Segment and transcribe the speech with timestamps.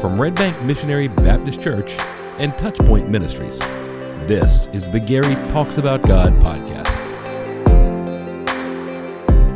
[0.00, 1.92] from Red Bank Missionary Baptist Church
[2.38, 3.58] and Touchpoint Ministries.
[4.28, 6.84] This is the Gary Talks About God podcast.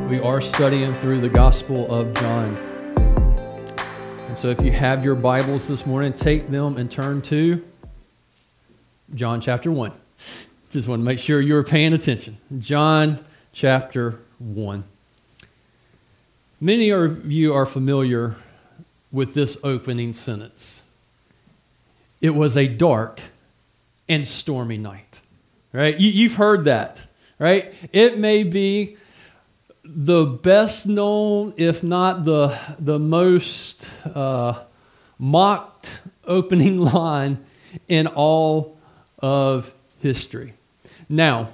[0.08, 2.56] We are studying through the Gospel of John.
[4.28, 7.62] And so if you have your Bibles this morning, take them and turn to
[9.14, 9.92] John chapter 1.
[10.70, 12.38] Just want to make sure you're paying attention.
[12.58, 13.22] John
[13.52, 14.84] chapter 1.
[16.60, 18.36] Many of you are familiar
[19.12, 20.82] with this opening sentence.
[22.20, 23.20] It was a dark
[24.08, 25.20] and stormy night.
[25.72, 25.98] Right?
[25.98, 27.00] You, have heard that,
[27.38, 27.72] right?
[27.92, 28.96] It may be
[29.84, 34.60] the best known, if not the, the most uh,
[35.18, 37.38] mocked opening line
[37.86, 38.76] in all
[39.20, 40.54] of history.
[41.08, 41.50] Now,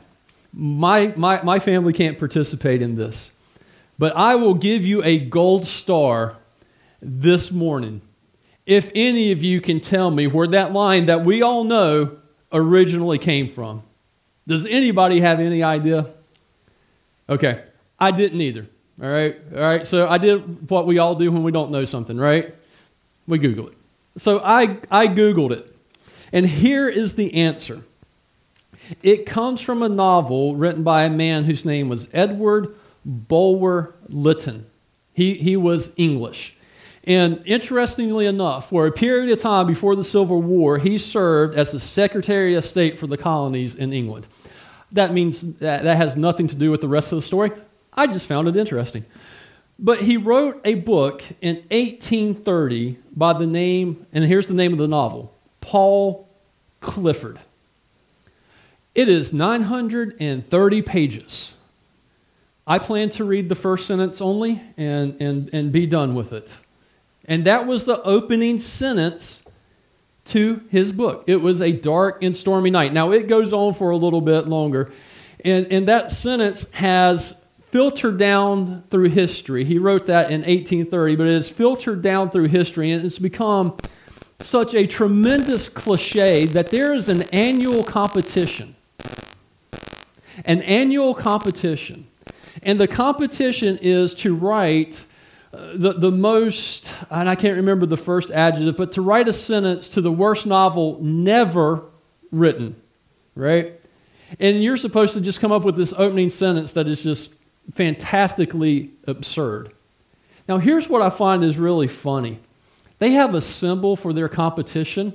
[0.54, 3.30] my, my, my family can't participate in this,
[3.98, 6.36] but I will give you a gold star
[7.00, 8.00] this morning
[8.66, 12.16] if any of you can tell me where that line that we all know
[12.52, 13.82] originally came from.
[14.46, 16.06] Does anybody have any idea?
[17.28, 17.62] Okay,
[17.98, 18.66] I didn't either.
[19.00, 19.86] All right, all right.
[19.86, 22.54] So I did what we all do when we don't know something, right?
[23.26, 23.74] We Google it.
[24.18, 25.72] So I, I Googled it.
[26.32, 27.82] And here is the answer
[29.02, 32.74] it comes from a novel written by a man whose name was Edward
[33.04, 34.66] Bulwer Lytton.
[35.12, 36.55] He, he was English.
[37.06, 41.70] And interestingly enough, for a period of time before the Civil War, he served as
[41.70, 44.26] the Secretary of State for the colonies in England.
[44.90, 47.52] That means that, that has nothing to do with the rest of the story.
[47.94, 49.04] I just found it interesting.
[49.78, 54.78] But he wrote a book in 1830 by the name, and here's the name of
[54.78, 56.28] the novel Paul
[56.80, 57.38] Clifford.
[58.94, 61.54] It is 930 pages.
[62.66, 66.56] I plan to read the first sentence only and, and, and be done with it.
[67.26, 69.42] And that was the opening sentence
[70.26, 71.24] to his book.
[71.26, 72.92] It was a dark and stormy night.
[72.92, 74.92] Now, it goes on for a little bit longer.
[75.44, 77.34] And, and that sentence has
[77.70, 79.64] filtered down through history.
[79.64, 83.76] He wrote that in 1830, but it has filtered down through history and it's become
[84.40, 88.76] such a tremendous cliche that there is an annual competition
[90.44, 92.06] an annual competition.
[92.62, 95.04] And the competition is to write
[95.74, 99.88] the, the most, and I can't remember the first adjective, but to write a sentence
[99.90, 101.82] to the worst novel never
[102.30, 102.76] written,
[103.34, 103.72] right?
[104.40, 107.32] And you're supposed to just come up with this opening sentence that is just
[107.72, 109.70] fantastically absurd.
[110.48, 112.38] Now, here's what I find is really funny
[112.98, 115.12] they have a symbol for their competition,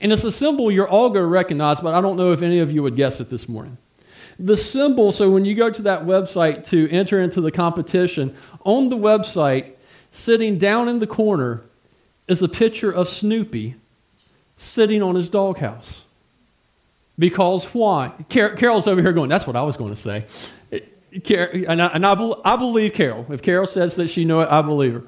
[0.00, 2.60] and it's a symbol you're all going to recognize, but I don't know if any
[2.60, 3.76] of you would guess it this morning.
[4.38, 8.90] The symbol, so when you go to that website to enter into the competition, on
[8.90, 9.72] the website,
[10.16, 11.62] sitting down in the corner,
[12.26, 13.74] is a picture of Snoopy
[14.56, 16.04] sitting on his doghouse.
[17.18, 18.12] Because why?
[18.30, 20.24] Car- Carol's over here going, that's what I was going to say.
[20.70, 23.26] And, I, and I, I believe Carol.
[23.30, 25.02] If Carol says that she knew it, I believe her.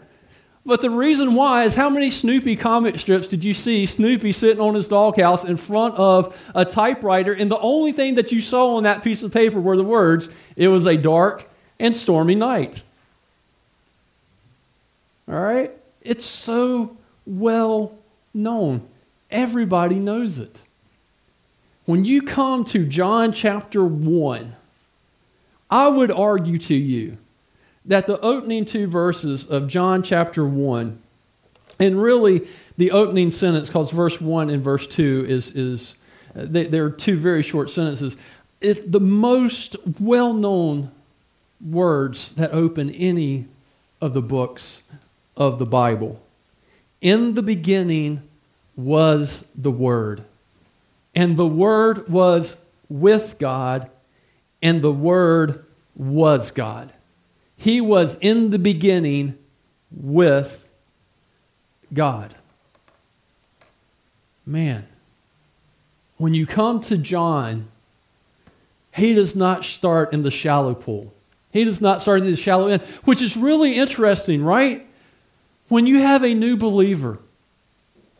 [0.65, 4.61] But the reason why is how many Snoopy comic strips did you see Snoopy sitting
[4.61, 8.77] on his doghouse in front of a typewriter, and the only thing that you saw
[8.77, 11.49] on that piece of paper were the words, it was a dark
[11.81, 12.83] and stormy night.
[15.28, 15.71] All right?
[16.03, 16.97] It's so
[17.27, 17.93] well
[18.33, 18.83] known.
[19.31, 20.62] Everybody knows it.
[21.84, 24.55] When you come to John chapter 1,
[25.71, 27.19] I would argue to you
[27.84, 30.99] that the opening two verses of John chapter 1,
[31.78, 32.47] and really
[32.77, 35.94] the opening sentence, because verse 1 and verse 2 is, is
[36.37, 38.17] uh, they, they're two very short sentences.
[38.61, 40.91] It's the most well known
[41.67, 43.47] words that open any
[44.00, 44.83] of the books
[45.38, 46.21] of the Bible.
[47.00, 48.21] In the beginning
[48.76, 50.25] was the Word,
[51.15, 52.56] and the Word was
[52.88, 53.88] with God,
[54.60, 56.93] and the Word was God.
[57.56, 59.38] He was in the beginning
[59.91, 60.69] with
[61.94, 62.34] God.
[64.44, 64.87] Man,
[66.17, 67.69] when you come to John,
[68.93, 71.14] he does not start in the shallow pool.
[71.52, 74.88] He does not start in the shallow end, which is really interesting, right?
[75.69, 77.19] When you have a new believer,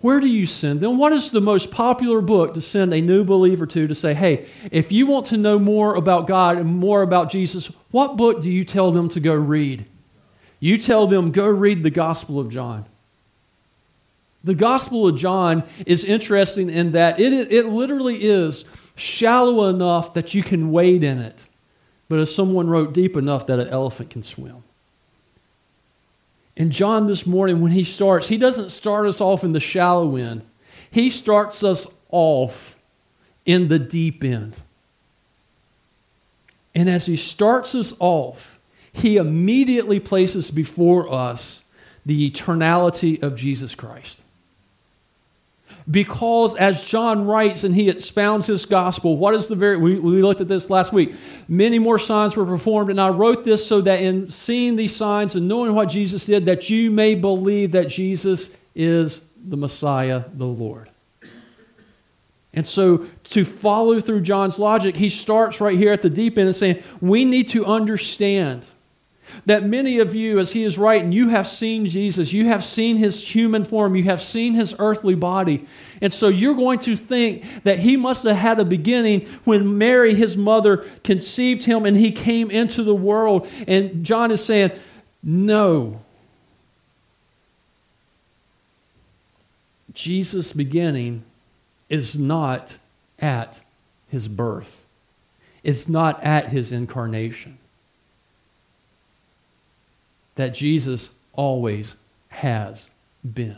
[0.01, 0.99] where do you send them?
[0.99, 4.47] What is the most popular book to send a new believer to to say, hey,
[4.71, 8.51] if you want to know more about God and more about Jesus, what book do
[8.51, 9.87] you tell them to go read?
[10.61, 12.85] You tell them, go read the Gospel of John.
[14.45, 18.65] The Gospel of John is interesting in that it, it literally is
[18.95, 21.47] shallow enough that you can wade in it,
[22.09, 24.63] but as someone wrote, deep enough that an elephant can swim.
[26.59, 30.17] And John this morning, when he starts, he doesn't start us off in the shallow
[30.17, 30.43] end,
[30.91, 32.77] he starts us off
[33.47, 34.61] in the deep end.
[36.75, 38.59] And as he starts us off,
[38.93, 41.63] he immediately places before us
[42.05, 44.21] the eternality of Jesus Christ.
[45.91, 50.23] Because as John writes and he expounds his gospel, what is the very, we, we
[50.23, 51.15] looked at this last week.
[51.49, 55.35] Many more signs were performed, and I wrote this so that in seeing these signs
[55.35, 60.47] and knowing what Jesus did, that you may believe that Jesus is the Messiah, the
[60.47, 60.91] Lord.
[62.53, 66.49] And so, to follow through John's logic, he starts right here at the deep end
[66.49, 68.69] and saying, We need to understand
[69.47, 72.97] that many of you, as he is writing, you have seen Jesus, you have seen
[72.97, 75.67] his human form, you have seen his earthly body.
[76.01, 80.15] And so you're going to think that he must have had a beginning when Mary,
[80.15, 83.49] his mother, conceived him and he came into the world.
[83.67, 84.73] And John is saying,
[85.23, 86.01] No.
[89.93, 91.25] Jesus' beginning
[91.89, 92.77] is not
[93.19, 93.61] at
[94.11, 94.85] his birth,
[95.65, 97.59] it's not at his incarnation
[100.39, 101.97] that Jesus always
[102.29, 102.89] has
[103.25, 103.57] been.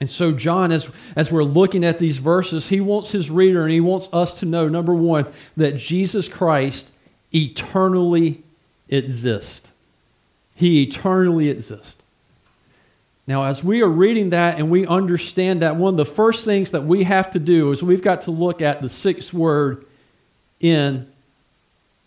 [0.00, 3.70] And so, John, as, as we're looking at these verses, he wants his reader and
[3.70, 5.26] he wants us to know number one,
[5.58, 6.92] that Jesus Christ
[7.34, 8.42] eternally
[8.88, 9.70] exists.
[10.54, 12.02] He eternally exists.
[13.26, 16.70] Now, as we are reading that and we understand that, one of the first things
[16.70, 19.84] that we have to do is we've got to look at the sixth word
[20.60, 21.06] in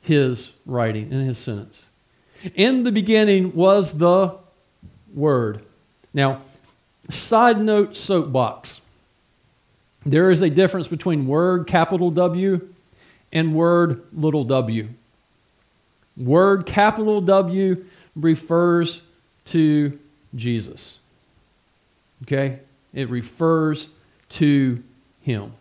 [0.02, 1.86] his writing, in his sentence.
[2.56, 4.36] In the beginning was the
[5.14, 5.64] Word.
[6.14, 6.42] Now,
[7.10, 8.82] side note soapbox.
[10.06, 12.68] There is a difference between word capital W
[13.32, 14.88] and word little w.
[16.18, 17.86] Word capital W
[18.16, 19.02] refers
[19.46, 19.98] to
[20.36, 21.00] Jesus.
[22.24, 22.60] Okay?
[22.94, 23.90] It refers
[24.30, 24.84] to
[25.22, 25.54] Him.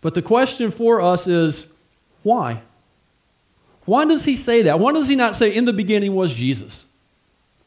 [0.00, 1.66] But the question for us is
[2.22, 2.60] why?
[3.84, 4.78] Why does he say that?
[4.78, 6.86] Why does he not say, in the beginning was Jesus?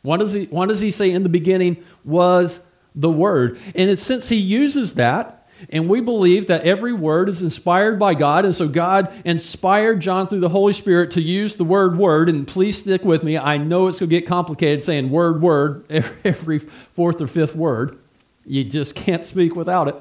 [0.01, 2.61] Why does he, why does he say, in the beginning was
[2.93, 3.59] the Word?
[3.73, 8.45] And since he uses that, and we believe that every word is inspired by God,
[8.45, 12.27] and so God inspired John through the Holy Spirit to use the word word.
[12.27, 13.37] And please stick with me.
[13.37, 15.85] I know it's going to get complicated saying word, word
[16.23, 17.97] every fourth or fifth word.
[18.45, 19.95] You just can't speak without it.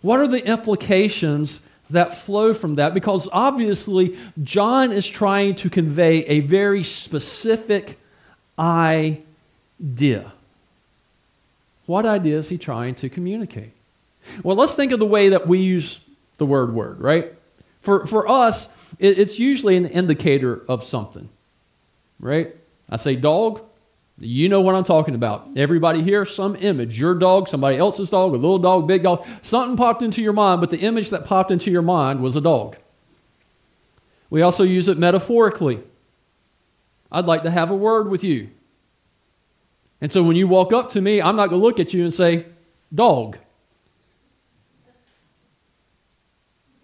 [0.00, 6.24] What are the implications that flow from that because obviously John is trying to convey
[6.26, 7.98] a very specific
[8.58, 10.32] idea.
[11.86, 13.70] What idea is he trying to communicate?
[14.42, 16.00] Well, let's think of the way that we use
[16.36, 17.32] the word word, right?
[17.80, 18.68] For, for us,
[18.98, 21.28] it, it's usually an indicator of something,
[22.20, 22.54] right?
[22.90, 23.62] I say dog,
[24.20, 25.48] you know what I'm talking about.
[25.56, 29.76] Everybody here, some image, your dog, somebody else's dog, a little dog, big dog, something
[29.76, 32.76] popped into your mind, but the image that popped into your mind was a dog.
[34.30, 35.80] We also use it metaphorically.
[37.10, 38.50] I'd like to have a word with you.
[40.00, 42.02] And so when you walk up to me, I'm not going to look at you
[42.02, 42.44] and say,
[42.94, 43.38] dog.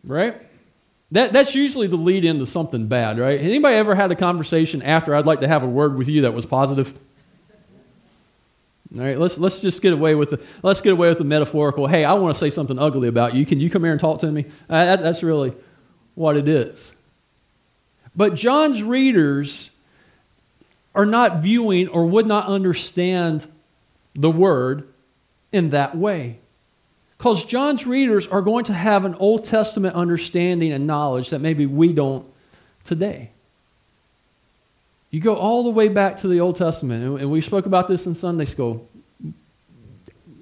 [0.04, 0.40] Right?
[1.12, 3.40] That, that's usually the lead into something bad, right?
[3.40, 6.34] Anybody ever had a conversation after I'd like to have a word with you that
[6.34, 6.94] was positive?
[8.96, 11.88] All right, let's, let's just get away with the let's get away with the metaphorical.
[11.88, 13.44] Hey, I want to say something ugly about you.
[13.44, 14.44] Can you come here and talk to me?
[14.70, 15.52] Uh, that, that's really
[16.14, 16.92] what it is.
[18.14, 19.70] But John's readers
[20.94, 23.46] are not viewing or would not understand
[24.14, 24.86] the word
[25.50, 26.36] in that way.
[27.18, 31.66] Because John's readers are going to have an Old Testament understanding and knowledge that maybe
[31.66, 32.24] we don't
[32.84, 33.30] today.
[35.14, 38.04] You go all the way back to the Old Testament, and we spoke about this
[38.04, 38.88] in Sunday school.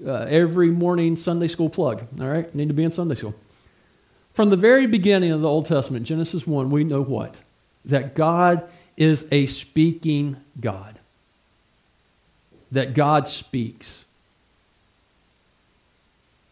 [0.02, 2.55] Uh, every morning Sunday school plug, all right?
[2.55, 3.35] Need to be in Sunday school.
[4.33, 7.38] From the very beginning of the Old Testament, Genesis 1, we know what?
[7.85, 10.99] That God is a speaking God.
[12.71, 14.07] That God speaks.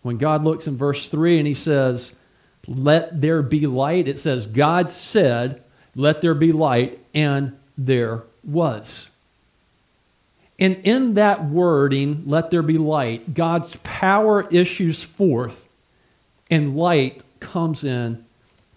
[0.02, 2.12] When God looks in verse 3 and he says,
[2.68, 5.62] Let there be light, it says, God said,
[5.96, 9.08] Let there be light, and there was.
[10.58, 15.66] And in that wording, let there be light, God's power issues forth
[16.50, 18.24] and light comes in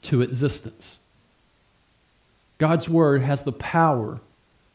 [0.04, 0.98] to existence.
[2.58, 4.20] God's word has the power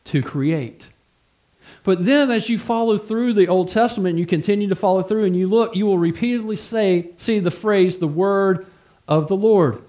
[0.04, 0.90] to create.
[1.84, 5.34] But then, as you follow through the Old Testament, you continue to follow through and
[5.34, 8.66] you look, you will repeatedly say, see the phrase, the word
[9.06, 9.82] of the Lord.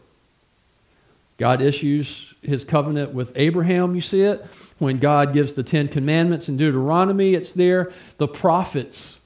[1.40, 4.46] God issues his covenant with Abraham, you see it.
[4.78, 7.92] When God gives the Ten Commandments in Deuteronomy, it's there.
[8.18, 9.20] The prophets,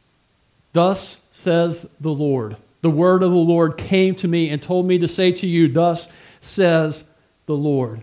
[0.74, 2.56] thus says the Lord.
[2.82, 5.68] The word of the Lord came to me and told me to say to you,
[5.68, 6.08] Thus
[6.40, 7.04] says
[7.46, 8.02] the Lord.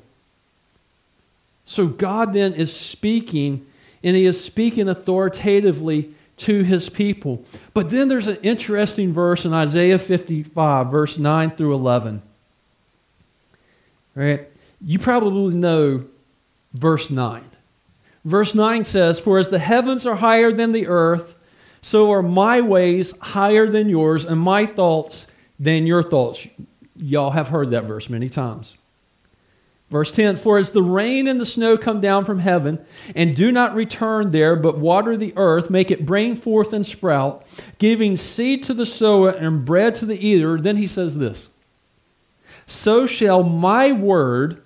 [1.65, 3.65] So God then is speaking,
[4.03, 7.45] and he is speaking authoritatively to his people.
[7.75, 12.23] But then there's an interesting verse in Isaiah 55, verse 9 through 11.
[14.15, 14.49] Right?
[14.85, 16.05] You probably know
[16.73, 17.45] verse 9.
[18.25, 21.37] Verse 9 says, For as the heavens are higher than the earth,
[21.83, 25.27] so are my ways higher than yours, and my thoughts
[25.59, 26.47] than your thoughts.
[26.97, 28.77] Y'all have heard that verse many times.
[29.91, 33.51] Verse 10 For as the rain and the snow come down from heaven, and do
[33.51, 37.47] not return there, but water the earth, make it bring forth and sprout,
[37.79, 41.49] giving seed to the sower and bread to the eater, then he says this
[42.71, 44.63] So shall my word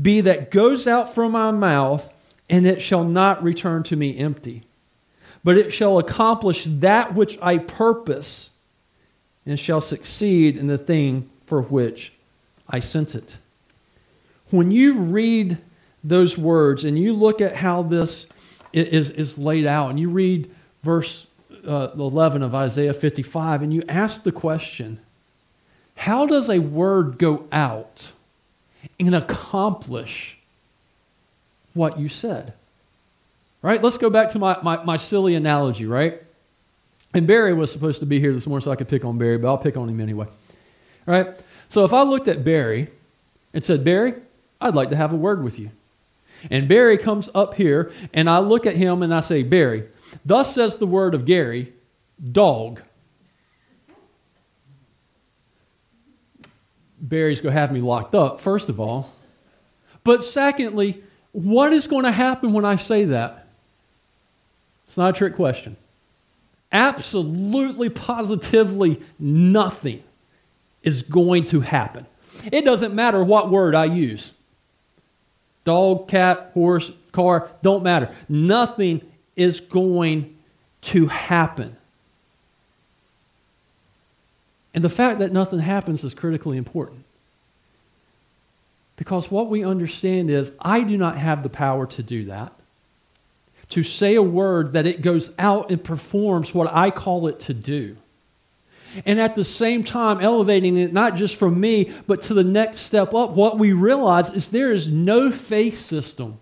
[0.00, 2.12] be that goes out from my mouth,
[2.50, 4.64] and it shall not return to me empty
[5.44, 8.50] but it shall accomplish that which I purpose
[9.44, 12.12] and shall succeed in the thing for which
[12.68, 13.38] I sent it.
[14.50, 15.58] When you read
[16.04, 18.26] those words and you look at how this
[18.72, 20.50] is, is laid out, and you read
[20.82, 21.26] verse
[21.66, 25.00] uh, 11 of Isaiah 55, and you ask the question
[26.02, 28.10] how does a word go out
[28.98, 30.36] and accomplish
[31.74, 32.54] what you said?
[33.62, 33.80] Right?
[33.80, 36.20] Let's go back to my, my, my silly analogy, right?
[37.14, 39.38] And Barry was supposed to be here this morning so I could pick on Barry,
[39.38, 40.26] but I'll pick on him anyway.
[41.06, 41.36] All right?
[41.68, 42.88] So if I looked at Barry
[43.54, 44.14] and said, Barry,
[44.60, 45.70] I'd like to have a word with you.
[46.50, 49.84] And Barry comes up here, and I look at him and I say, Barry,
[50.26, 51.72] thus says the word of Gary,
[52.32, 52.82] dog.
[57.02, 59.12] Barry's going to have me locked up, first of all.
[60.04, 63.46] But secondly, what is going to happen when I say that?
[64.86, 65.76] It's not a trick question.
[66.70, 70.02] Absolutely, positively nothing
[70.82, 72.06] is going to happen.
[72.50, 74.32] It doesn't matter what word I use
[75.64, 78.14] dog, cat, horse, car, don't matter.
[78.28, 79.00] Nothing
[79.36, 80.36] is going
[80.82, 81.76] to happen.
[84.74, 87.04] And the fact that nothing happens is critically important.
[88.96, 92.52] Because what we understand is I do not have the power to do that
[93.72, 97.54] to say a word that it goes out and performs what I call it to
[97.54, 97.96] do.
[99.06, 102.80] And at the same time, elevating it not just from me, but to the next
[102.80, 106.38] step up, what we realize is there is no faith system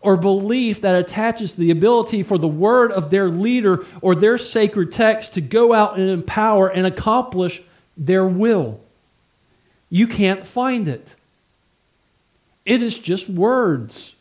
[0.00, 4.90] or belief that attaches the ability for the word of their leader or their sacred
[4.90, 7.62] text to go out and empower and accomplish
[7.96, 8.80] their will.
[9.90, 11.14] You can't find it.
[12.64, 14.14] It is just words.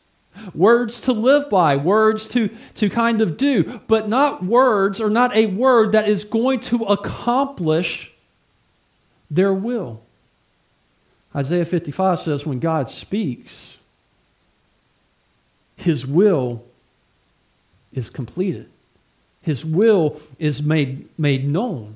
[0.53, 5.35] Words to live by, words to, to kind of do, but not words or not
[5.35, 8.11] a word that is going to accomplish
[9.29, 10.01] their will.
[11.35, 13.77] Isaiah 55 says when God speaks,
[15.81, 16.63] his will
[17.93, 18.67] is completed.
[19.41, 21.95] His will is made, made known.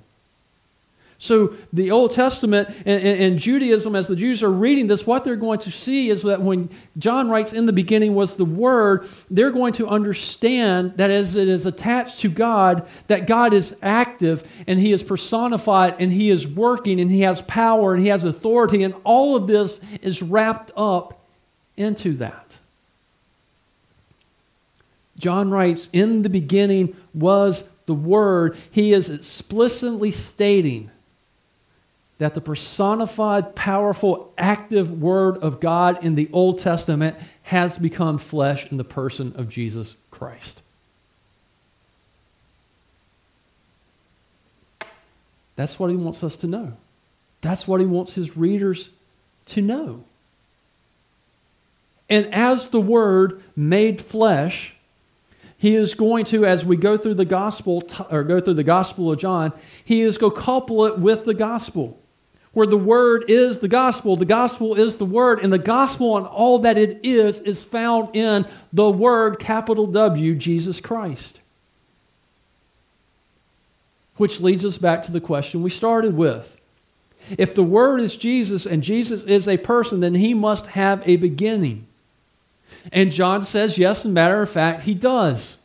[1.18, 5.38] So, the Old Testament and, and, Judaism, as the Jews are reading this, what they're
[5.38, 9.52] going to see is that when John writes, In the beginning was the Word, they're
[9.52, 14.78] going to understand that as it is attached to God, that God is active and
[14.78, 18.84] He is personified and He is working and He has power and He has authority,
[18.84, 21.22] and all of this is wrapped up
[21.78, 22.45] into that.
[25.18, 28.58] John writes, In the beginning was the Word.
[28.72, 30.90] He is explicitly stating
[32.18, 38.66] that the personified, powerful, active Word of God in the Old Testament has become flesh
[38.72, 40.62] in the person of Jesus Christ.
[45.56, 46.74] That's what he wants us to know.
[47.42, 48.90] That's what he wants his readers
[49.48, 50.04] to know.
[52.10, 54.75] And as the Word made flesh,
[55.58, 59.12] he is going to, as we go through the gospel, or go through the gospel
[59.12, 62.00] of John, he is going to couple it with the gospel
[62.56, 66.26] where the word is the gospel, the gospel is the word, and the gospel and
[66.26, 71.42] all that it is is found in the word, capital W, Jesus Christ.
[74.16, 76.56] Which leads us back to the question we started with.
[77.38, 81.18] If the word is Jesus and Jesus is a person, then he must have a
[81.18, 81.86] beginning.
[82.92, 85.58] And John says, yes, matter of fact, he does.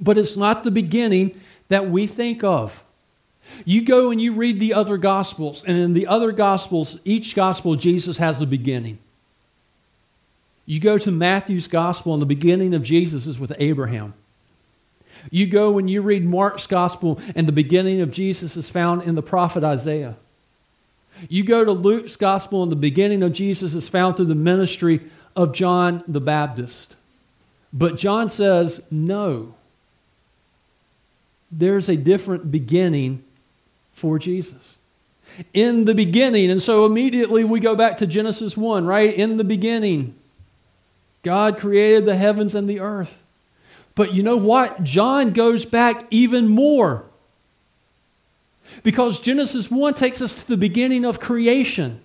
[0.00, 2.82] But it's not the beginning that we think of.
[3.64, 7.76] You go and you read the other Gospels, and in the other Gospels, each Gospel,
[7.76, 8.98] Jesus has a beginning.
[10.66, 14.14] You go to Matthew's Gospel, and the beginning of Jesus is with Abraham.
[15.30, 19.14] You go and you read Mark's Gospel, and the beginning of Jesus is found in
[19.14, 20.16] the prophet Isaiah.
[21.28, 25.00] You go to Luke's Gospel, and the beginning of Jesus is found through the ministry
[25.34, 26.96] of John the Baptist.
[27.72, 29.54] But John says, no,
[31.50, 33.22] there's a different beginning
[33.94, 34.76] for Jesus.
[35.54, 39.14] In the beginning, and so immediately we go back to Genesis 1, right?
[39.14, 40.14] In the beginning,
[41.22, 43.22] God created the heavens and the earth.
[43.94, 44.82] But you know what?
[44.84, 47.04] John goes back even more.
[48.82, 52.00] Because Genesis 1 takes us to the beginning of creation.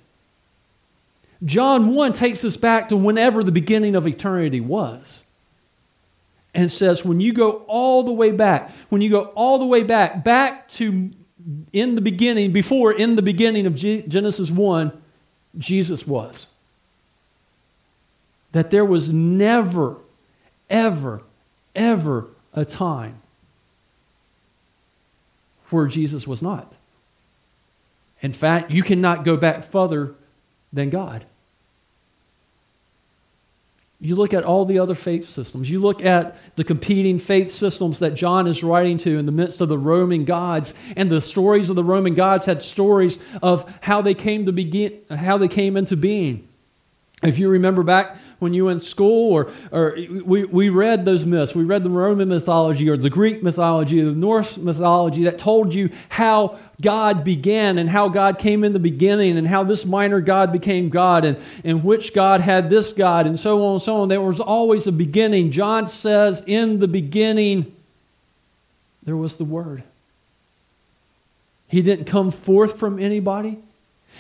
[1.44, 5.24] John 1 takes us back to whenever the beginning of eternity was.
[6.54, 9.84] And says, when you go all the way back, when you go all the way
[9.84, 11.12] back, back to
[11.72, 14.92] in the beginning, before in the beginning of Genesis 1,
[15.58, 16.48] Jesus was.
[18.52, 19.98] That there was never,
[20.70, 21.22] ever,
[21.76, 23.22] ever a time
[25.70, 26.74] where Jesus was not.
[28.22, 30.16] In fact, you cannot go back further
[30.72, 31.26] than God.
[34.00, 35.72] You look at all the other faith systems.
[35.72, 39.60] You look at the competing faith systems that John is writing to in the midst
[39.60, 44.04] of the Roman gods, and the stories of the Roman gods had stories of how
[44.04, 46.47] they came to begin, how they came into being.
[47.24, 51.26] If you remember back when you were in school, or, or we, we read those
[51.26, 55.40] myths, we read the Roman mythology or the Greek mythology, or the Norse mythology that
[55.40, 59.84] told you how God began and how God came in the beginning and how this
[59.84, 63.82] minor God became God and, and which God had this God and so on and
[63.82, 64.10] so on.
[64.10, 65.50] There was always a beginning.
[65.50, 67.76] John says, In the beginning,
[69.02, 69.82] there was the Word.
[71.68, 73.58] He didn't come forth from anybody.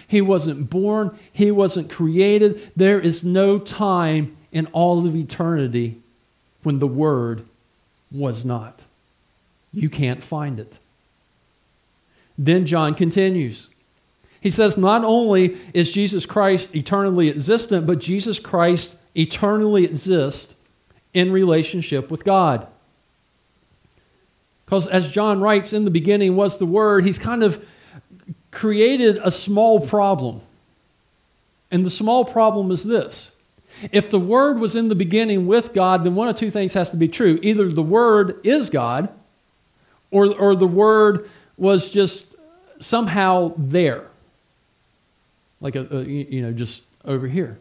[0.07, 1.17] He wasn't born.
[1.31, 2.71] He wasn't created.
[2.75, 5.97] There is no time in all of eternity
[6.63, 7.45] when the Word
[8.11, 8.83] was not.
[9.73, 10.79] You can't find it.
[12.37, 13.67] Then John continues.
[14.41, 20.53] He says, Not only is Jesus Christ eternally existent, but Jesus Christ eternally exists
[21.13, 22.67] in relationship with God.
[24.65, 27.65] Because as John writes, in the beginning was the Word, he's kind of
[28.51, 30.41] created a small problem.
[31.71, 33.31] And the small problem is this
[33.91, 36.91] if the Word was in the beginning with God, then one of two things has
[36.91, 37.39] to be true.
[37.41, 39.09] Either the Word is God,
[40.11, 42.25] or, or the Word was just
[42.79, 44.05] somehow there,
[45.61, 47.57] like a, a, you know, just over here.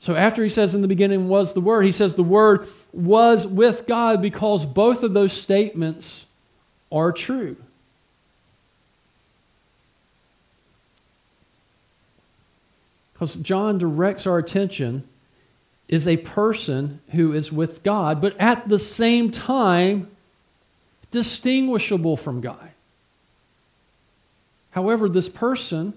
[0.00, 3.46] So after he says in the beginning was the Word, he says the Word was
[3.46, 6.24] with God because both of those statements
[6.90, 7.56] are true.
[13.18, 15.02] Because John directs our attention
[15.88, 20.06] is a person who is with God, but at the same time
[21.10, 22.70] distinguishable from God.
[24.70, 25.94] However, this person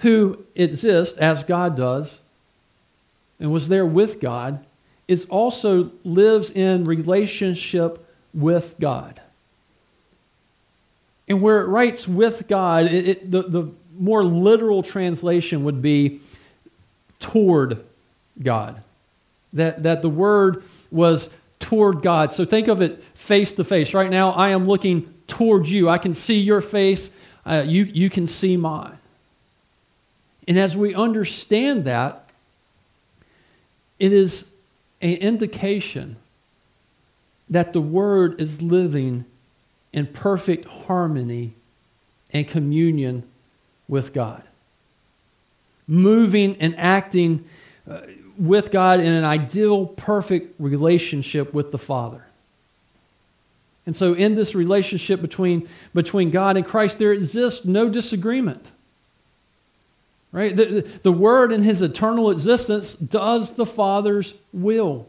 [0.00, 2.20] who exists as God does
[3.40, 4.64] and was there with God
[5.08, 9.20] is also lives in relationship with God.
[11.26, 16.20] And where it writes with God, it, it, the, the more literal translation would be
[17.20, 17.84] toward
[18.42, 18.82] God.
[19.52, 22.34] That, that the word was toward God.
[22.34, 23.94] So think of it face to face.
[23.94, 25.88] Right now, I am looking toward you.
[25.88, 27.10] I can see your face
[27.46, 28.98] uh, you, you can see mine.
[30.48, 32.24] And as we understand that,
[33.98, 34.44] it is
[35.00, 36.16] an indication
[37.48, 39.24] that the Word is living
[39.92, 41.52] in perfect harmony
[42.32, 43.22] and communion
[43.88, 44.42] with God.
[45.88, 47.44] Moving and acting
[47.88, 48.00] uh,
[48.38, 52.26] with God in an ideal, perfect relationship with the Father.
[53.86, 58.70] And so, in this relationship between, between God and Christ, there exists no disagreement.
[60.32, 60.54] Right?
[60.54, 65.08] The, the, the Word in His eternal existence does the Father's will.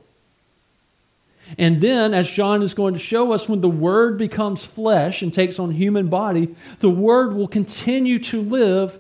[1.58, 5.34] And then, as John is going to show us, when the Word becomes flesh and
[5.34, 9.00] takes on human body, the Word will continue to live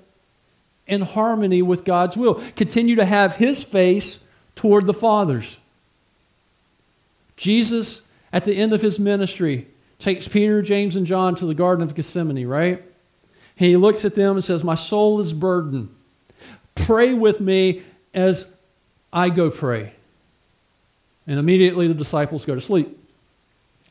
[0.87, 4.19] in harmony with God's will, continue to have His face
[4.55, 5.57] toward the Father's.
[7.35, 8.01] Jesus
[8.33, 9.67] at the end of his ministry,
[9.99, 12.83] takes Peter, James, and John to the Garden of Gethsemane, right?
[13.55, 15.89] He looks at them and says, My soul is burdened.
[16.75, 17.81] Pray with me
[18.13, 18.47] as
[19.11, 19.93] I go pray.
[21.25, 22.97] And immediately the disciples go to sleep.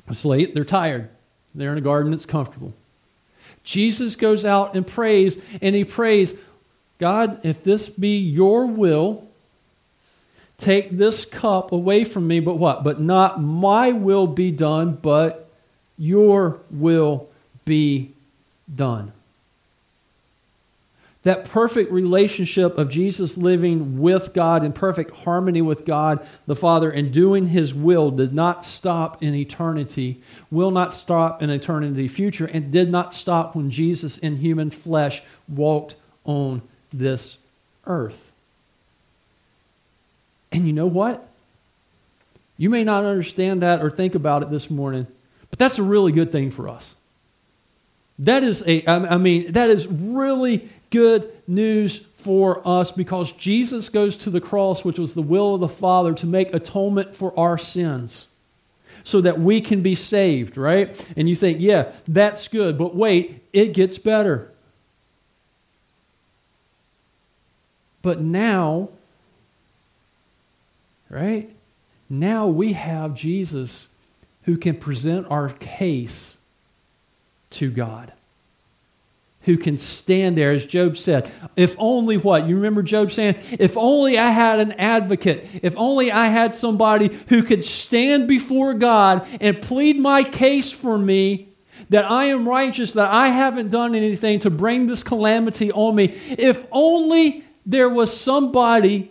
[0.09, 1.09] It's late, they're tired.
[1.55, 2.75] They're in a garden that's comfortable.
[3.65, 6.39] Jesus goes out and prays, and he prays,
[6.99, 9.27] God, if this be your will,
[10.59, 12.85] take this cup away from me, but what?
[12.85, 15.49] But not my will be done, but
[15.99, 17.29] your will
[17.65, 18.11] be
[18.75, 19.13] done
[21.27, 26.89] that perfect relationship of Jesus living with God in perfect harmony with God the Father
[26.89, 32.47] and doing his will did not stop in eternity, will not stop in eternity future,
[32.47, 37.39] and did not stop when Jesus in human flesh walked on this
[37.87, 38.33] earth.
[40.53, 41.29] And you know what?
[42.59, 45.07] You may not understand that or think about it this morning,
[45.51, 46.95] but that's a really good thing for us.
[48.21, 54.17] That is a, I mean, that is really good news for us because Jesus goes
[54.19, 57.59] to the cross, which was the will of the Father, to make atonement for our
[57.59, 58.27] sins
[59.05, 61.07] so that we can be saved, right?
[61.17, 64.51] And you think, yeah, that's good, but wait, it gets better.
[68.07, 68.91] But now,
[71.11, 71.51] right?
[72.09, 73.89] Now we have Jesus
[74.45, 76.37] who can present our case
[77.51, 78.13] to God
[79.43, 81.29] who can stand there, as Job said.
[81.57, 82.47] If only what?
[82.47, 87.11] You remember Job saying, If only I had an advocate, if only I had somebody
[87.29, 91.49] who could stand before God and plead my case for me
[91.91, 96.17] that I am righteous, that I haven't done anything to bring this calamity on me.
[96.29, 99.11] If only there was somebody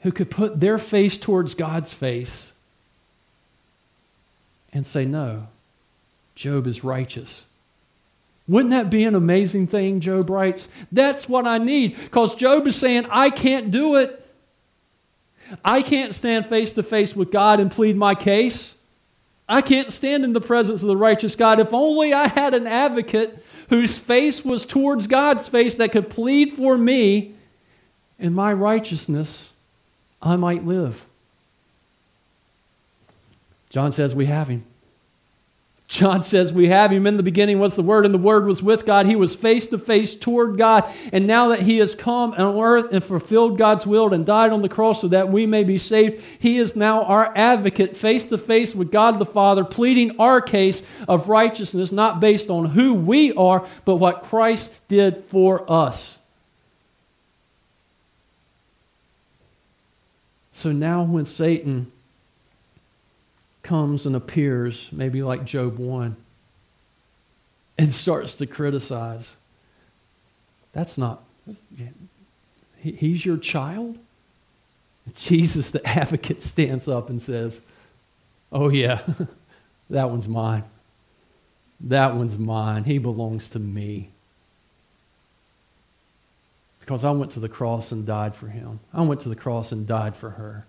[0.00, 2.52] who could put their face towards God's face
[4.72, 5.46] and say, No,
[6.34, 7.44] Job is righteous.
[8.48, 10.68] Wouldn't that be an amazing thing, Job writes?
[10.90, 14.16] That's what I need because Job is saying, I can't do it.
[15.64, 18.74] I can't stand face to face with God and plead my case.
[19.48, 21.58] I can't stand in the presence of the righteous God.
[21.58, 26.52] If only I had an advocate whose face was towards God's face that could plead
[26.54, 27.32] for me
[28.18, 29.52] in my righteousness,
[30.20, 31.04] I might live.
[33.70, 34.64] John says we have him.
[35.90, 38.62] John says we have him in the beginning was the Word, and the Word was
[38.62, 39.06] with God.
[39.06, 40.84] He was face to face toward God.
[41.12, 44.62] And now that he has come on earth and fulfilled God's will and died on
[44.62, 48.38] the cross so that we may be saved, he is now our advocate, face to
[48.38, 53.32] face with God the Father, pleading our case of righteousness, not based on who we
[53.32, 56.20] are, but what Christ did for us.
[60.52, 61.90] So now when Satan
[63.70, 66.16] comes and appears, maybe like Job 1,
[67.78, 69.36] and starts to criticize.
[70.72, 71.22] That's not,
[72.80, 73.96] he's your child?
[75.14, 77.60] Jesus, the advocate, stands up and says,
[78.50, 79.02] Oh, yeah,
[79.90, 80.64] that one's mine.
[81.80, 82.82] That one's mine.
[82.82, 84.08] He belongs to me.
[86.80, 88.80] Because I went to the cross and died for him.
[88.92, 90.66] I went to the cross and died for her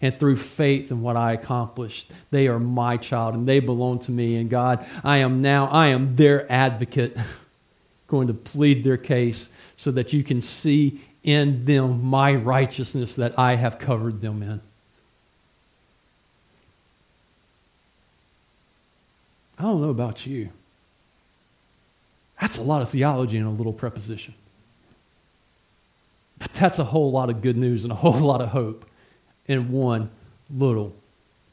[0.00, 2.10] and through faith in what I accomplished.
[2.30, 4.36] They are my child and they belong to me.
[4.36, 7.16] And God, I am now, I am their advocate,
[8.08, 13.38] going to plead their case so that you can see in them my righteousness that
[13.38, 14.60] I have covered them in.
[19.58, 20.50] I don't know about you.
[22.40, 24.34] That's a lot of theology in a little preposition.
[26.38, 28.87] But that's a whole lot of good news and a whole lot of hope
[29.48, 30.10] in one
[30.54, 30.94] little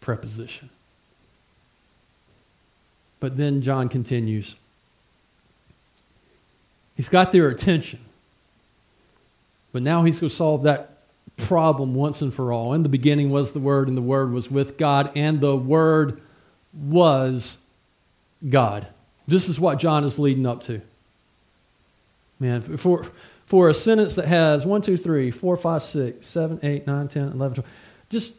[0.01, 0.69] preposition.
[3.19, 4.55] But then John continues.
[6.95, 7.99] He's got their attention.
[9.71, 10.91] But now he's going to solve that
[11.38, 12.73] problem once and for all.
[12.73, 16.21] In the beginning was the Word, and the Word was with God, and the Word
[16.73, 17.58] was
[18.47, 18.88] God.
[19.27, 20.81] This is what John is leading up to.
[22.39, 23.08] Man, for,
[23.45, 27.23] for a sentence that has 1, 2, 3, 4, 5, 6, 7, 8, 9, 10,
[27.23, 27.71] 11, 12,
[28.10, 28.34] just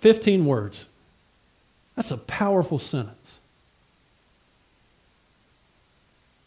[0.00, 0.86] 15 words.
[1.94, 3.40] That's a powerful sentence.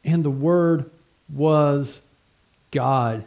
[0.04, 0.90] And the Word
[1.34, 2.02] was
[2.72, 3.26] God.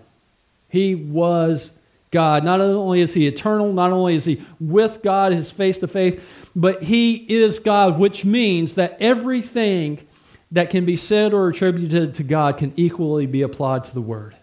[0.68, 1.72] He was
[2.10, 2.44] God.
[2.44, 6.22] Not only is He eternal, not only is He with God, His face to face,
[6.54, 10.06] but He is God, which means that everything
[10.52, 14.36] that can be said or attributed to God can equally be applied to the Word.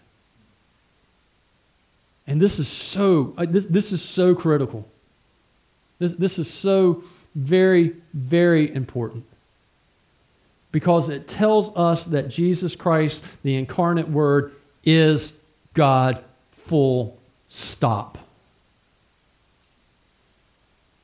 [2.30, 4.88] And this is so, uh, this, this is so critical.
[5.98, 7.02] This, this is so
[7.34, 9.24] very, very important.
[10.70, 14.52] Because it tells us that Jesus Christ, the incarnate Word,
[14.84, 15.32] is
[15.74, 18.16] God full stop.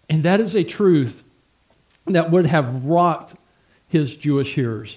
[0.09, 1.25] And that is a truth
[2.07, 3.35] that would have rocked
[3.89, 4.97] his Jewish hearers.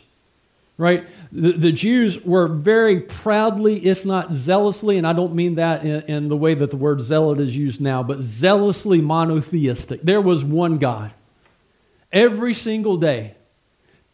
[0.77, 1.07] right?
[1.31, 6.01] The, the Jews were very proudly, if not zealously, and I don't mean that in,
[6.03, 10.01] in the way that the word zealot is used now, but zealously monotheistic.
[10.01, 11.11] There was one God.
[12.11, 13.35] Every single day.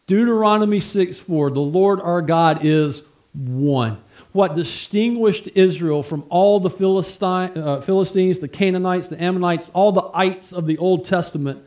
[0.06, 3.02] Deuteronomy 6 4, the Lord our God is
[3.32, 3.98] one.
[4.32, 10.08] What distinguished Israel from all the Philistine, uh, Philistines, the Canaanites, the Ammonites, all the
[10.14, 11.62] ites of the Old Testament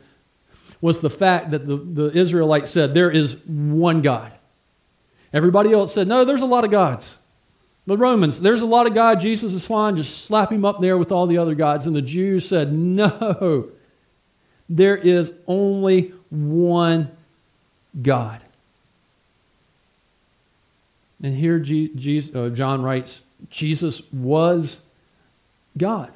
[0.80, 4.32] was the fact that the, the Israelites said, There is one God.
[5.32, 7.16] Everybody else said, No, there's a lot of gods.
[7.86, 9.20] The Romans, there's a lot of God.
[9.20, 9.96] Jesus is fine.
[9.96, 11.86] Just slap him up there with all the other gods.
[11.86, 13.68] And the Jews said, No,
[14.68, 17.10] there is only one
[18.00, 18.40] God.
[21.22, 24.80] And here Jesus, uh, John writes, Jesus was
[25.76, 26.12] God.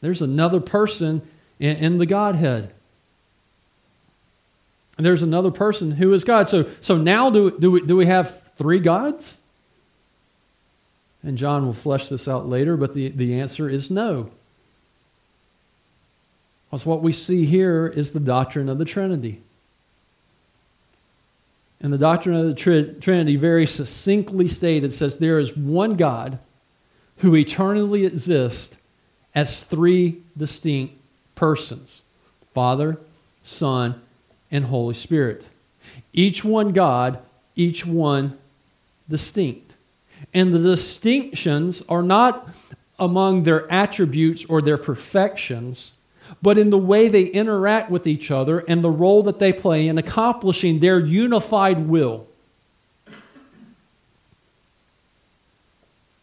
[0.00, 1.22] There's another person
[1.58, 2.72] in, in the Godhead.
[5.00, 6.46] And there's another person who is God.
[6.46, 9.34] So, so now do, do, we, do we have three gods?
[11.22, 14.30] And John will flesh this out later, but the, the answer is no.
[16.66, 19.40] Because what we see here is the doctrine of the Trinity.
[21.80, 26.38] And the doctrine of the Trinity very succinctly stated says there is one God
[27.20, 28.76] who eternally exists
[29.34, 30.92] as three distinct
[31.36, 32.02] persons
[32.52, 32.98] Father,
[33.42, 33.98] Son,
[34.50, 35.44] and Holy Spirit.
[36.12, 37.18] Each one God,
[37.56, 38.38] each one
[39.08, 39.74] distinct.
[40.34, 42.48] And the distinctions are not
[42.98, 45.92] among their attributes or their perfections,
[46.42, 49.88] but in the way they interact with each other and the role that they play
[49.88, 52.26] in accomplishing their unified will.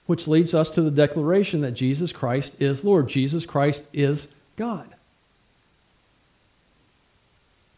[0.06, 3.10] Which leads us to the declaration that Jesus Christ is Lord.
[3.10, 4.88] Jesus Christ is God.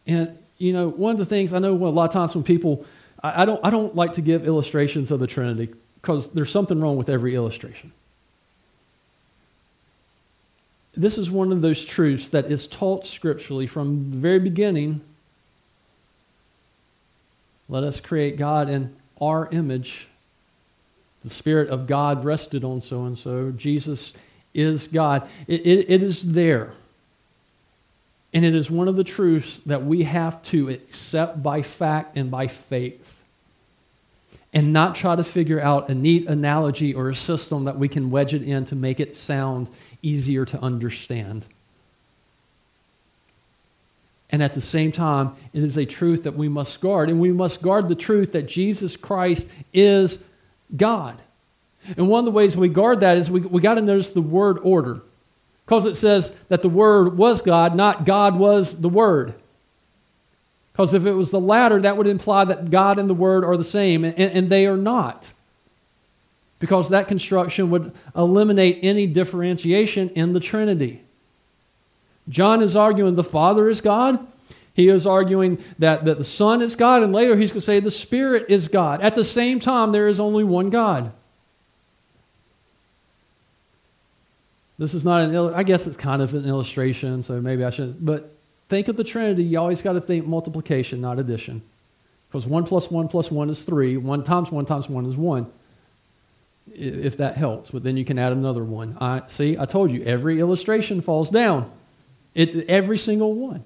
[0.10, 2.86] And, you know, one of the things I know a lot of times when people,
[3.24, 6.80] I, I don't, I don't like to give illustrations of the Trinity because there's something
[6.82, 7.91] wrong with every illustration
[11.00, 15.00] this is one of those truths that is taught scripturally from the very beginning.
[17.69, 20.08] Let us create God in our image.
[21.24, 23.52] The Spirit of God rested on so and so.
[23.52, 24.13] Jesus
[24.54, 25.28] is God.
[25.48, 26.74] It, it, it is there.
[28.34, 32.30] And it is one of the truths that we have to accept by fact and
[32.30, 33.15] by faith.
[34.54, 38.10] And not try to figure out a neat analogy or a system that we can
[38.10, 39.70] wedge it in to make it sound
[40.02, 41.46] easier to understand.
[44.32, 47.10] And at the same time, it is a truth that we must guard.
[47.10, 50.20] And we must guard the truth that Jesus Christ is
[50.76, 51.18] God.
[51.98, 54.22] And one of the ways we guard that is we, we got to notice the
[54.22, 55.02] word order.
[55.69, 59.36] Because it says that the Word was God, not God was the Word.
[60.71, 63.55] Because if it was the latter, that would imply that God and the Word are
[63.55, 65.32] the same, and, and they are not
[66.58, 71.01] because that construction would eliminate any differentiation in the Trinity.
[72.27, 74.25] John is arguing the Father is God.
[74.73, 77.79] He is arguing that, that the Son is God, and later he's going to say
[77.79, 79.01] the Spirit is God.
[79.01, 81.12] At the same time, there is only one God.
[84.80, 88.04] This is not an, I guess it's kind of an illustration, so maybe I should,
[88.04, 88.34] but
[88.70, 89.44] think of the Trinity.
[89.44, 91.62] You always got to think multiplication, not addition.
[92.30, 95.52] Because 1 plus 1 plus 1 is 3, 1 times 1 times 1 is 1
[96.76, 97.72] if that helps.
[97.72, 98.98] But then you can add another one.
[99.00, 99.58] I see.
[99.58, 101.70] I told you every illustration falls down.
[102.36, 103.63] It, every single one.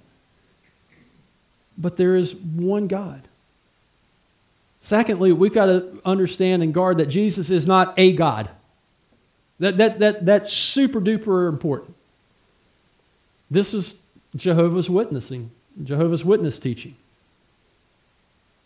[1.78, 3.22] But there is one God.
[4.82, 8.50] Secondly, we've got to understand and guard that Jesus is not a God.
[9.64, 11.96] That, that, that, that's super duper important.
[13.50, 13.96] This is
[14.36, 16.96] Jehovah's Witnessing, Jehovah's Witness teaching.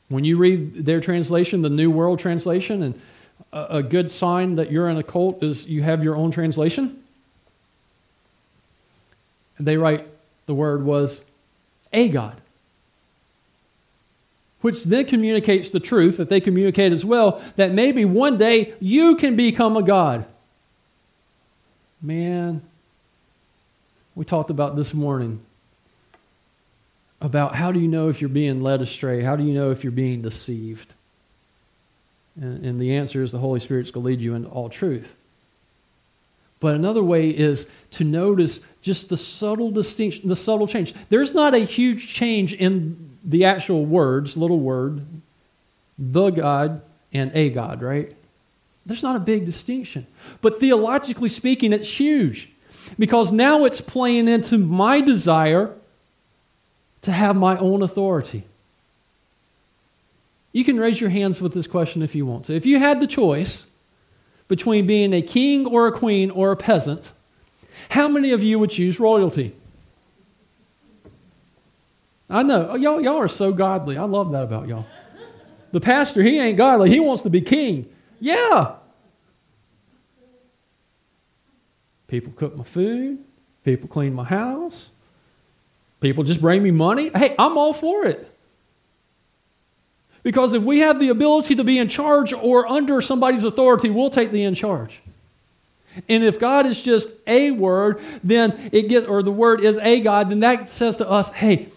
[0.10, 3.00] When you read their translation, the New World Translation, and
[3.54, 7.00] a, good sign that you're in a cult is you have your own translation.
[9.60, 10.08] And They write
[10.48, 11.22] the word was
[11.94, 12.38] a God,
[14.62, 19.16] which then communicates the truth that they communicate as well that maybe one day you
[19.16, 20.26] can become a God.
[22.02, 22.62] Man,
[24.16, 25.40] we talked about this morning
[27.20, 29.22] about how do you know if you're being led astray?
[29.22, 30.94] How do you know if you're being deceived?
[32.40, 35.16] And, and the answer is the Holy Spirit's going to lead you into all truth.
[36.60, 40.94] But another way is to notice just the subtle distinction, the subtle change.
[41.10, 45.06] There's not a huge change in the actual words, little word,
[45.98, 46.82] the God
[47.14, 48.16] and a God, right?
[48.88, 50.08] There's not a big distinction.
[50.42, 52.50] But theologically speaking, it's huge
[52.98, 55.74] because now it's playing into my desire
[57.02, 58.44] to have my own authority.
[60.54, 62.56] You can raise your hands with this question if you want to.
[62.56, 63.66] If you had the choice
[64.48, 67.12] between being a king or a queen or a peasant,
[67.90, 69.54] how many of you would choose royalty?
[72.30, 72.70] I know.
[72.72, 73.98] Oh, y'all, y'all are so godly.
[73.98, 74.86] I love that about y'all.
[75.74, 76.90] The pastor, he ain't godly.
[76.90, 77.90] He wants to be king.
[78.20, 78.76] Yeah.
[82.08, 83.20] People cook my food.
[83.64, 84.90] People clean my house.
[86.00, 87.10] People just bring me money.
[87.10, 88.30] Hey, I'm all for it.
[90.24, 94.10] Because if we have the ability to be in charge or under somebody's authority, we'll
[94.10, 95.02] take the in charge.
[96.08, 100.00] And if God is just a word, then it get or the word is a
[100.02, 101.70] God, then that says to us, hey,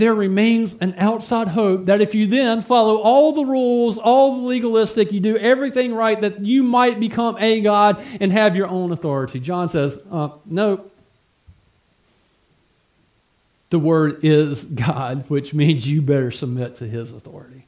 [0.00, 4.46] there remains an outside hope that if you then follow all the rules, all the
[4.48, 8.90] legalistic, you do everything right, that you might become a God and have your own
[8.90, 9.38] authority.
[9.38, 10.84] John says, uh, no.
[13.68, 17.64] The word is God, which means you better submit to his authority.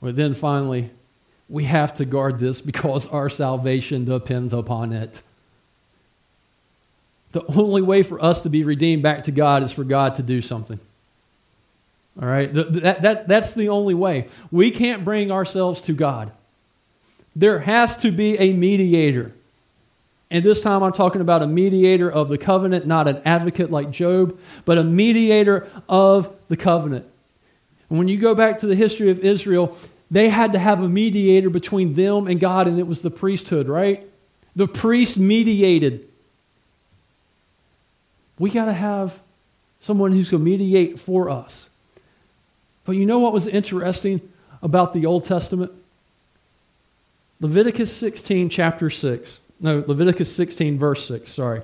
[0.00, 0.90] But then finally,
[1.48, 5.22] we have to guard this because our salvation depends upon it.
[7.32, 10.22] The only way for us to be redeemed back to God is for God to
[10.22, 10.78] do something.
[12.20, 12.52] All right?
[12.52, 14.28] That, that, that's the only way.
[14.50, 16.30] We can't bring ourselves to God.
[17.34, 19.32] There has to be a mediator.
[20.30, 23.90] And this time I'm talking about a mediator of the covenant, not an advocate like
[23.90, 27.06] Job, but a mediator of the covenant.
[27.88, 29.76] And when you go back to the history of Israel,
[30.10, 33.68] they had to have a mediator between them and God, and it was the priesthood,
[33.68, 34.06] right?
[34.54, 36.06] The priest mediated.
[38.38, 39.18] We got to have
[39.78, 41.68] someone who's going to mediate for us.
[42.84, 44.20] But you know what was interesting
[44.62, 45.72] about the Old Testament?
[47.40, 49.40] Leviticus 16, chapter 6.
[49.60, 51.62] No, Leviticus 16, verse 6, sorry.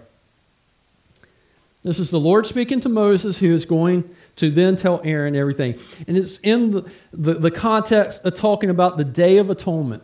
[1.85, 5.78] This is the Lord speaking to Moses, who is going to then tell Aaron everything.
[6.07, 10.02] And it's in the, the, the, context of talking about the Day of Atonement.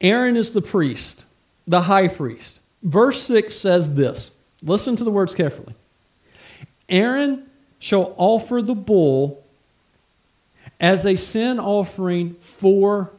[0.00, 1.24] Aaron is the priest,
[1.66, 2.60] the high priest.
[2.82, 4.30] Verse 6 says this
[4.62, 5.74] Listen to the words carefully.
[6.88, 7.44] Aaron
[7.78, 9.42] shall offer the bull
[10.78, 13.10] as a sin offering for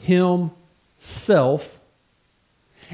[0.00, 1.78] himself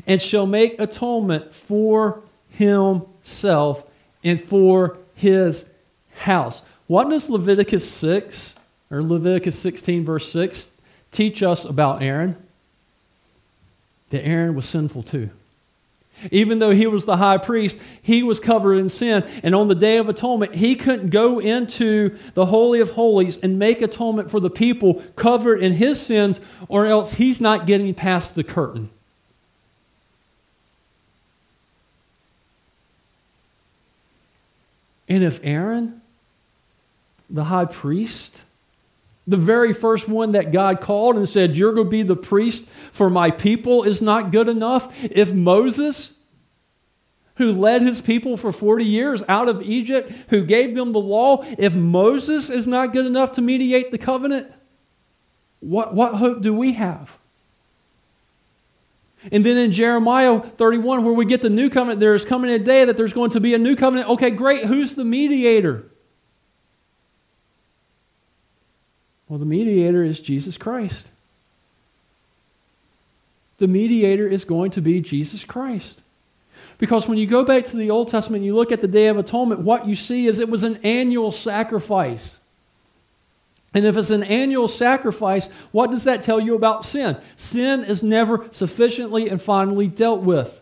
[0.07, 3.89] and shall make atonement for himself
[4.25, 5.67] and for his
[6.17, 6.63] house.
[6.87, 8.55] What does Leviticus 6
[8.91, 10.69] or Leviticus 16, verse 6
[11.11, 12.37] teach us about Aaron?
[14.11, 15.31] That Aaron was sinful too.
[16.31, 19.27] Even though he was the high priest, he was covered in sin.
[19.43, 23.59] And on the Day of Atonement, he couldn't go into the Holy of Holies and
[23.59, 28.35] make atonement for the people covered in his sins, or else he's not getting past
[28.35, 28.91] the curtain.
[35.09, 36.01] And if Aaron,
[37.29, 38.45] the high priest,
[39.27, 42.69] the very first one that God called and said, You're going to be the priest
[42.93, 44.93] for my people, is not good enough.
[45.05, 46.15] If Moses,
[47.37, 51.45] who led his people for 40 years out of Egypt, who gave them the law,
[51.59, 54.51] if Moses is not good enough to mediate the covenant,
[55.61, 57.17] what, what hope do we have?
[59.31, 62.59] And then in Jeremiah 31, where we get the new covenant, there is coming a
[62.59, 64.09] day that there's going to be a new covenant.
[64.09, 64.65] Okay, great.
[64.65, 65.85] Who's the mediator?
[69.33, 71.09] Well, the mediator is Jesus Christ.
[73.57, 76.03] The mediator is going to be Jesus Christ.
[76.77, 79.07] Because when you go back to the Old Testament and you look at the Day
[79.07, 82.37] of Atonement, what you see is it was an annual sacrifice.
[83.73, 87.17] And if it's an annual sacrifice, what does that tell you about sin?
[87.39, 90.62] Sin is never sufficiently and finally dealt with.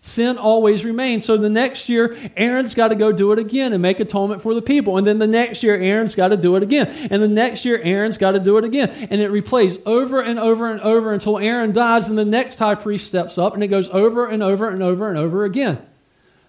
[0.00, 1.24] Sin always remains.
[1.24, 4.54] So the next year, Aaron's got to go do it again and make atonement for
[4.54, 4.96] the people.
[4.96, 6.86] And then the next year, Aaron's got to do it again.
[7.10, 8.90] And the next year, Aaron's got to do it again.
[9.10, 12.76] And it replays over and over and over until Aaron dies and the next high
[12.76, 15.78] priest steps up and it goes over and over and over and over again.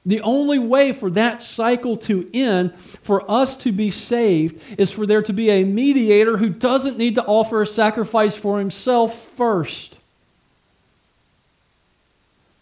[0.05, 5.05] The only way for that cycle to end, for us to be saved, is for
[5.05, 9.98] there to be a mediator who doesn't need to offer a sacrifice for himself first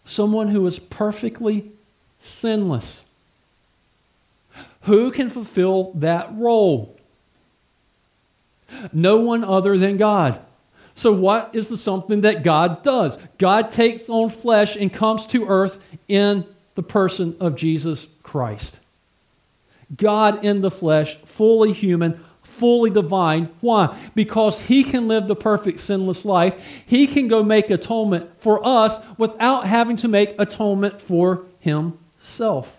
[0.08, 1.70] someone who is perfectly
[2.18, 3.04] sinless.
[4.82, 6.96] Who can fulfill that role?
[8.92, 10.40] No one other than God.
[10.94, 13.18] So, what is the something that God does?
[13.38, 15.78] God takes on flesh and comes to earth
[16.08, 16.44] in
[16.74, 18.80] the person of Jesus Christ.
[19.96, 22.24] God in the flesh, fully human,
[22.58, 23.48] fully divine.
[23.60, 23.96] Why?
[24.14, 26.60] Because he can live the perfect sinless life.
[26.84, 32.78] He can go make atonement for us without having to make atonement for himself.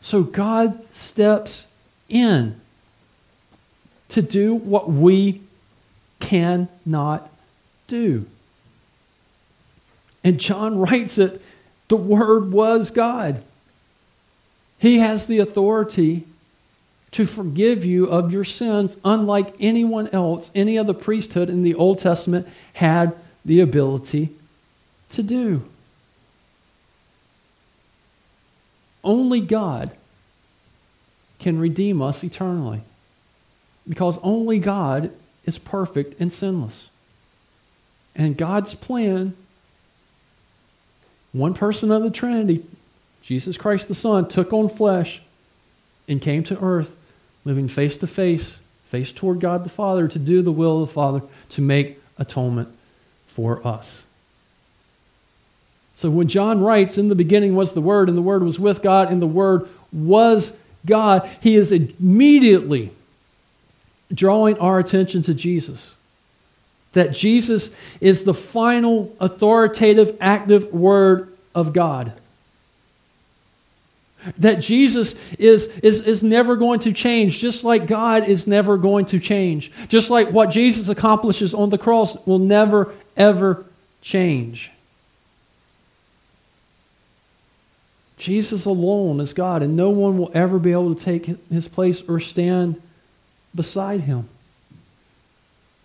[0.00, 1.66] So God steps
[2.08, 2.60] in
[4.10, 5.42] to do what we
[6.20, 7.30] cannot
[7.86, 8.26] do.
[10.24, 11.40] And John writes it
[11.88, 13.42] the Word was God.
[14.78, 16.24] He has the authority
[17.10, 21.98] to forgive you of your sins, unlike anyone else, any other priesthood in the Old
[21.98, 23.14] Testament had
[23.44, 24.30] the ability
[25.10, 25.62] to do.
[29.02, 29.90] Only God
[31.38, 32.82] can redeem us eternally
[33.88, 35.10] because only God
[35.44, 36.90] is perfect and sinless.
[38.14, 39.34] And God's plan,
[41.32, 42.64] one person of the Trinity,
[43.22, 45.20] Jesus Christ the Son, took on flesh
[46.08, 46.96] and came to earth,
[47.44, 50.94] living face to face, face toward God the Father, to do the will of the
[50.94, 52.68] Father, to make atonement
[53.26, 54.02] for us.
[55.94, 58.82] So when John writes, In the beginning was the Word, and the Word was with
[58.82, 60.52] God, and the Word was
[60.86, 62.90] God, he is immediately
[64.14, 65.94] drawing our attention to Jesus.
[66.92, 72.12] That Jesus is the final authoritative, active Word of God
[74.38, 79.06] that Jesus is, is, is never going to change, just like God is never going
[79.06, 79.72] to change.
[79.88, 83.64] Just like what Jesus accomplishes on the cross will never, ever
[84.02, 84.70] change.
[88.16, 92.02] Jesus alone is God, and no one will ever be able to take his place
[92.08, 92.80] or stand
[93.54, 94.28] beside him.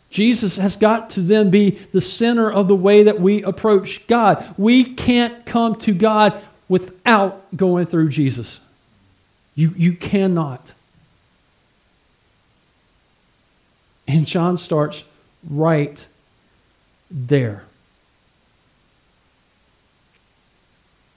[0.10, 4.44] Jesus has got to then be the center of the way that we approach God.
[4.58, 8.60] We can't come to God without going through Jesus.
[9.56, 10.74] You, you cannot.
[14.08, 15.04] And John starts
[15.50, 16.06] right
[17.10, 17.64] there.